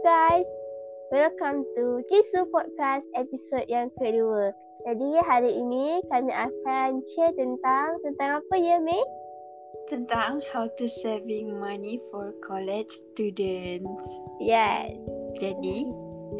[0.00, 0.48] guys,
[1.12, 4.48] welcome to Kisu Podcast episod yang kedua.
[4.88, 8.96] Jadi hari ini kami akan share tentang tentang apa ya Mei?
[9.92, 14.04] Tentang how to saving money for college students.
[14.40, 14.96] Yes.
[15.36, 15.84] Jadi,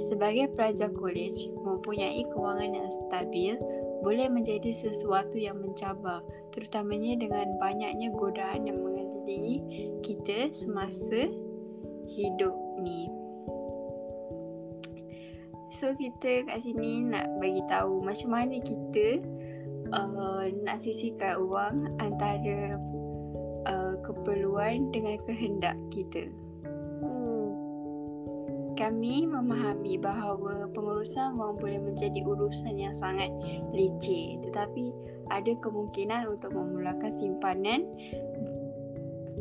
[0.08, 3.60] sebagai pelajar college mempunyai kewangan yang stabil
[4.00, 6.24] boleh menjadi sesuatu yang mencabar
[6.56, 11.28] terutamanya dengan banyaknya godaan yang mengelilingi kita semasa
[12.08, 13.19] hidup ni.
[15.80, 19.24] So kita kat sini nak bagi tahu macam mana kita
[19.96, 22.76] uh, nak sisihkan wang antara
[23.64, 26.28] uh, keperluan dengan kehendak kita.
[27.00, 27.56] Hmm.
[28.76, 33.32] Kami memahami bahawa pengurusan wang boleh menjadi urusan yang sangat
[33.72, 34.92] leceh tetapi
[35.32, 37.88] ada kemungkinan untuk memulakan simpanan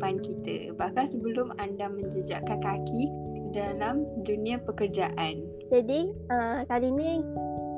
[0.00, 3.12] depan kita bahkan sebelum anda menjejakkan kaki
[3.50, 5.42] dalam dunia pekerjaan.
[5.70, 7.22] Jadi uh, kali ini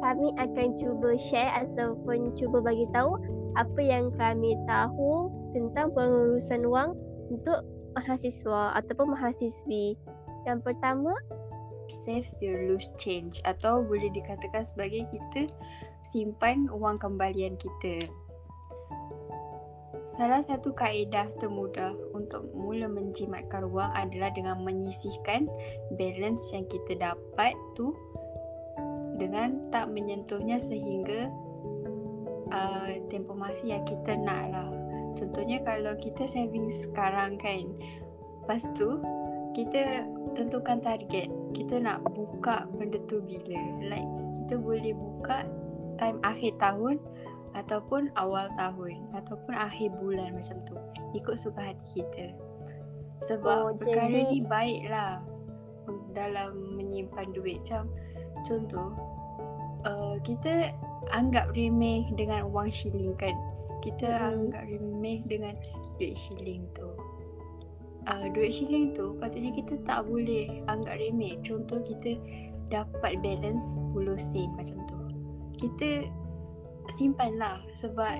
[0.02, 3.20] kami akan cuba share ataupun cuba bagi tahu
[3.54, 6.96] apa yang kami tahu tentang pengurusan wang
[7.28, 7.62] untuk
[7.94, 9.94] mahasiswa ataupun mahasiswi.
[10.48, 11.12] Yang pertama,
[11.90, 15.50] Save your loose change atau boleh dikatakan sebagai kita
[16.06, 18.06] simpan wang kembalian kita.
[20.08, 25.46] Salah satu kaedah termudah untuk mula menjimatkan wang adalah dengan menyisihkan
[26.00, 27.92] balance yang kita dapat tu
[29.20, 31.28] dengan tak menyentuhnya sehingga
[32.50, 34.70] uh, tempoh masa yang kita nak lah.
[35.12, 37.68] Contohnya kalau kita saving sekarang kan,
[38.42, 38.96] lepas tu
[39.52, 41.28] kita tentukan target.
[41.52, 43.60] Kita nak buka benda tu bila.
[43.84, 44.08] Like
[44.44, 45.44] kita boleh buka
[46.00, 46.96] time akhir tahun
[47.52, 50.76] ataupun awal tahun ataupun akhir bulan macam tu.
[51.12, 52.32] Ikut suka hati kita.
[53.22, 55.22] Sebab Oh, perkara jadi- ni baik lah
[56.12, 57.62] dalam menyimpan duit.
[57.62, 57.92] Macam
[58.42, 58.88] contoh
[59.84, 60.72] uh, kita
[61.10, 63.34] anggap remeh dengan wang shilling kan?
[63.82, 64.30] Kita Mm-mm.
[64.50, 65.54] anggap remeh dengan
[65.98, 66.88] duit shilling tu.
[68.02, 71.38] Uh, duit shilling tu patutnya kita tak boleh anggap remeh.
[71.46, 72.18] Contoh kita
[72.66, 74.98] dapat balance 10 sen macam tu.
[75.60, 76.10] Kita
[76.98, 78.18] simpan lah sebab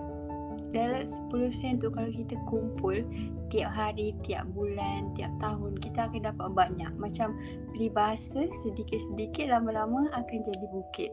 [0.73, 3.05] dalam 10 sen tu kalau kita kumpul
[3.53, 6.93] tiap hari, tiap bulan, tiap tahun kita akan dapat banyak.
[6.97, 7.37] Macam
[7.77, 11.12] peribahasa sedikit-sedikit lama-lama akan jadi bukit.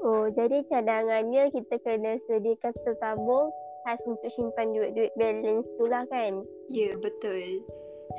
[0.00, 3.52] oh jadi cadangannya kita kena sediakan satu tabung
[3.84, 6.44] khas untuk simpan duit-duit balance tu lah kan?
[6.72, 7.64] Ya, betul.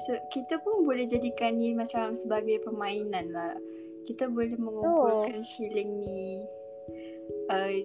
[0.08, 3.58] So, kita pun boleh jadikan ni macam sebagai permainan lah.
[4.08, 6.42] Kita boleh mengumpulkan shilling ni.
[7.52, 7.84] Uh,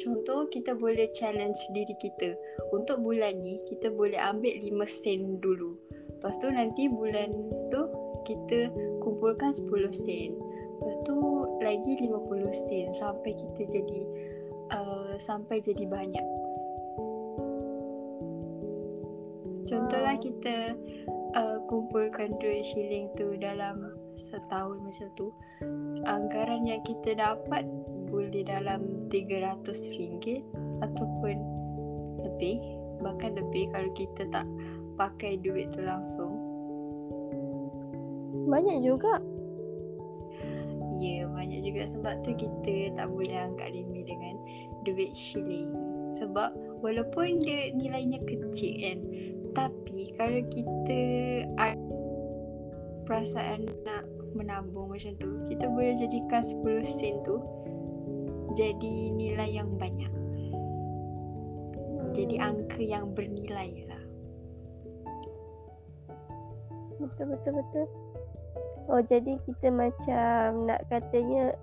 [0.00, 2.34] contoh kita boleh challenge diri kita.
[2.72, 5.76] Untuk bulan ni kita boleh ambil 5 sen dulu.
[6.16, 7.30] Lepas tu nanti bulan
[7.68, 7.82] tu
[8.24, 8.72] kita
[9.04, 10.32] kumpulkan 10 sen.
[10.80, 11.16] Lepas tu
[11.60, 12.08] lagi 50
[12.56, 14.00] sen sampai kita jadi
[14.72, 16.26] uh, Sampai jadi banyak.
[19.68, 20.74] Contohlah kita
[21.36, 25.32] uh, kumpulkan duit shilling tu dalam setahun macam tu
[26.04, 27.64] Anggaran yang kita dapat
[28.12, 30.44] boleh dalam RM300
[30.84, 31.36] ataupun
[32.20, 32.60] lebih
[33.00, 34.44] bahkan lebih kalau kita tak
[35.00, 36.36] pakai duit tu langsung
[38.50, 39.20] Banyak juga.
[41.00, 44.36] ya banyak juga sebab tu kita tak boleh angkat remeh dengan
[44.84, 45.72] duit shilling
[46.12, 46.52] sebab
[46.84, 48.98] walaupun dia nilainya kecil kan
[49.56, 51.00] tapi kalau kita
[53.08, 53.99] perasaan nak
[54.34, 57.38] menabung macam tu kita boleh jadikan 10 sen tu
[58.58, 60.12] jadi nilai yang banyak
[62.10, 64.00] jadi angka yang bernilai lah
[67.00, 67.86] Betul betul betul.
[68.92, 71.56] Oh jadi kita macam nak katanya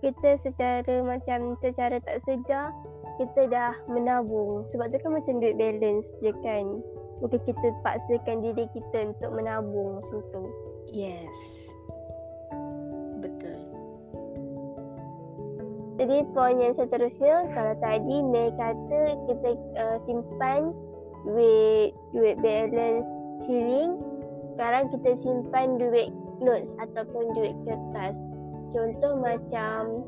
[0.00, 2.72] kita secara macam secara tak sedar
[3.20, 6.80] kita dah menabung sebab tu kan macam duit balance je kan.
[7.20, 10.42] Bukan kita paksakan diri kita untuk menabung macam tu.
[10.90, 11.71] yes
[16.02, 20.74] Jadi poin yang seterusnya kalau tadi Mei kata kita uh, simpan
[21.22, 23.06] duit duit balance
[23.46, 24.02] shilling
[24.50, 26.10] sekarang kita simpan duit
[26.42, 28.18] notes ataupun duit kertas.
[28.74, 30.02] Contoh macam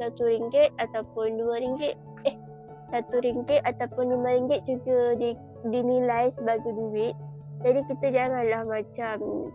[0.00, 2.40] satu ringgit ataupun dua ringgit eh
[2.88, 5.36] satu ringgit ataupun lima ringgit juga di,
[5.68, 7.12] dinilai sebagai duit.
[7.60, 9.52] Jadi kita janganlah macam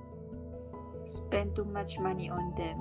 [1.10, 2.78] spend too much money on them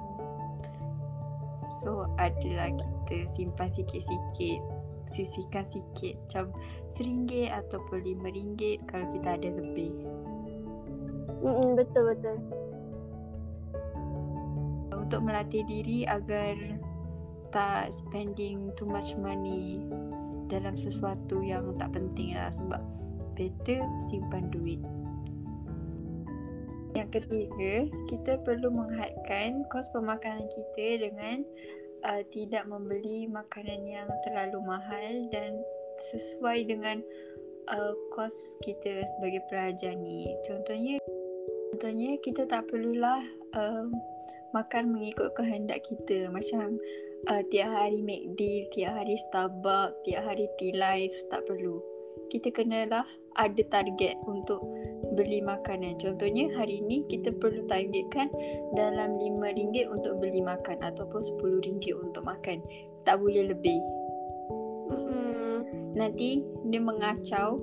[1.82, 2.72] so adalah
[3.06, 4.60] kita simpan sikit-sikit
[5.08, 6.52] sisihkan sikit macam
[6.92, 9.92] RM1 ataupun RM5 kalau kita ada lebih
[11.38, 12.36] mm betul betul.
[15.08, 16.52] untuk melatih diri agar
[17.48, 19.80] tak spending too much money
[20.52, 22.80] dalam sesuatu yang tak penting lah sebab
[23.36, 24.80] better simpan duit.
[26.98, 31.46] Yang ketiga, kita perlu menghadkan kos pemakanan kita dengan
[32.02, 35.54] uh, tidak membeli makanan yang terlalu mahal dan
[36.10, 36.98] sesuai dengan
[37.70, 38.34] uh, kos
[38.66, 40.26] kita sebagai pelajar ni.
[40.42, 40.98] Contohnya,
[41.70, 43.22] contohnya kita tak perlulah
[43.54, 43.86] uh,
[44.50, 46.82] makan mengikut kehendak kita macam
[47.30, 51.78] uh, tiap hari McD, tiap hari Starbucks, tiap hari Tea Life tak perlu.
[52.26, 53.06] Kita kenalah
[53.38, 54.66] ada target untuk
[55.18, 55.98] beli makanan.
[55.98, 58.30] Contohnya hari ini kita perlu targetkan
[58.78, 62.62] dalam RM5 untuk beli makan ataupun RM10 untuk makan.
[63.02, 63.82] Tak boleh lebih.
[64.94, 65.66] Hmm.
[65.98, 67.58] Nanti dia mengacau,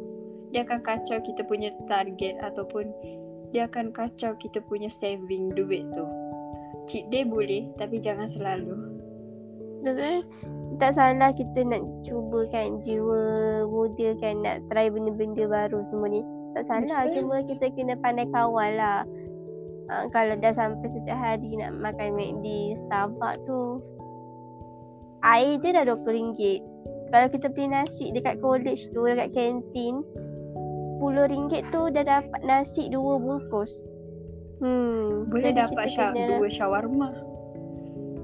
[0.51, 2.91] dia akan kacau kita punya target ataupun
[3.55, 6.03] dia akan kacau kita punya saving duit tu.
[6.91, 8.75] Cheat day boleh tapi jangan selalu.
[9.79, 10.27] Betul
[10.75, 16.21] tak salah kita nak cuba kan jiwa muda kan nak try benda-benda baru semua ni.
[16.55, 17.27] Tak salah Betul.
[17.27, 19.03] cuma kita kena pandai kawal lah.
[19.85, 23.83] Uh, kalau dah sampai setiap hari nak makan McD, Starbucks tu
[25.21, 26.41] air je dah RM20.
[27.13, 30.01] Kalau kita beli nasi dekat college tu, dekat kantin
[31.01, 33.71] RM10 tu dah dapat nasi dua bungkus.
[34.63, 36.39] Hmm, boleh dapat syak, kena...
[36.39, 37.09] dua shawarma.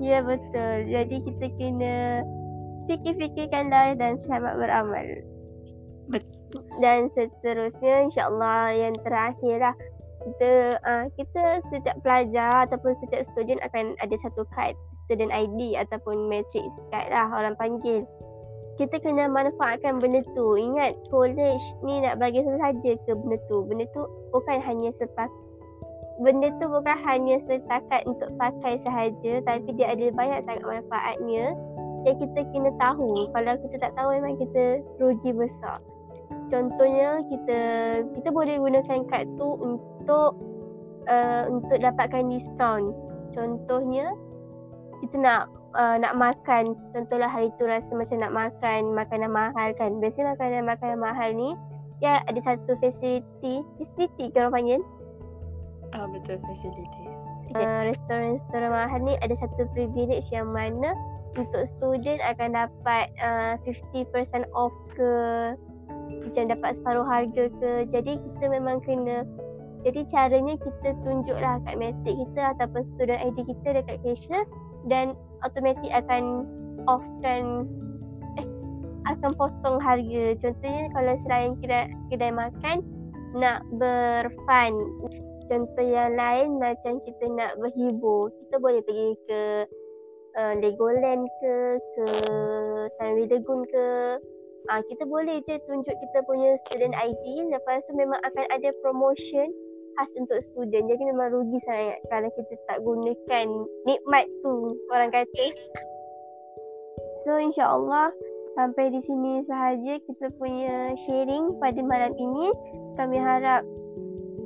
[0.02, 0.90] Ya betul.
[0.90, 2.26] Jadi kita kena
[2.90, 5.06] fikir-fikirkanlah dan selamat beramal.
[6.10, 6.41] Betul.
[6.80, 9.76] Dan seterusnya insyaAllah yang terakhir lah.
[10.22, 16.30] Kita, uh, kita setiap pelajar ataupun setiap student akan ada satu kad student ID ataupun
[16.30, 18.06] matrix card lah orang panggil.
[18.78, 20.54] Kita kena manfaatkan benda tu.
[20.58, 23.66] Ingat college ni nak bagi sahaja ke benda tu.
[23.66, 25.30] Benda tu bukan hanya sepak
[26.22, 31.58] Benda tu bukan hanya setakat untuk pakai sahaja tapi dia ada banyak sangat manfaatnya
[32.06, 35.82] yang kita kena tahu kalau kita tak tahu memang kita rugi besar
[36.52, 37.62] contohnya kita
[38.20, 40.36] kita boleh gunakan kad tu untuk
[41.08, 42.92] uh, untuk dapatkan diskaun.
[43.32, 44.12] Contohnya
[45.00, 46.76] kita nak uh, nak makan.
[46.92, 49.98] Contohlah hari tu rasa macam nak makan makanan mahal kan.
[50.04, 51.56] Biasanya makanan makanan mahal ni
[52.04, 54.84] ya ada satu facility facility kalau panggil?
[55.96, 60.96] Ah uh, betul facility uh, restoran-restoran mahal ni ada satu privilege yang mana
[61.36, 65.12] untuk student akan dapat uh, 50% off ke
[66.20, 67.72] macam dapat separuh harga ke.
[67.92, 69.24] Jadi kita memang kena
[69.82, 74.46] jadi caranya kita tunjuklah kat metric kita ataupun student ID kita dekat cashier
[74.86, 76.46] dan automatik akan
[76.86, 77.66] offkan
[78.38, 78.46] eh
[79.10, 80.38] akan potong harga.
[80.38, 82.86] Contohnya kalau selain kedai, kedai makan
[83.34, 84.74] nak berfun
[85.50, 88.30] contoh yang lain macam kita nak berhibur.
[88.46, 89.42] Kita boleh pergi ke
[90.38, 91.54] uh, Legoland ke
[91.98, 92.06] ke
[93.02, 93.86] Sunway Lagoon ke
[94.70, 99.50] uh, kita boleh je tunjuk kita punya student ID lepas tu memang akan ada promotion
[99.98, 100.88] khas untuk student.
[100.88, 103.48] Jadi memang rugi sangat kalau kita tak gunakan
[103.84, 105.46] nikmat tu orang kata.
[107.28, 108.10] So insyaallah
[108.58, 112.50] sampai di sini sahaja kita punya sharing pada malam ini.
[112.96, 113.64] Kami harap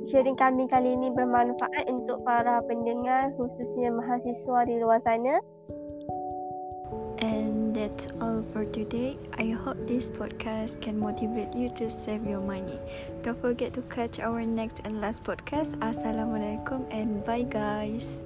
[0.06, 5.42] sharing kami kali ini bermanfaat untuk para pendengar khususnya mahasiswa di luar sana
[7.86, 9.16] that's all for today.
[9.38, 12.80] I hope this podcast can motivate you to save your money.
[13.22, 15.78] Don't forget to catch our next and last podcast.
[15.78, 18.25] Assalamualaikum and bye guys.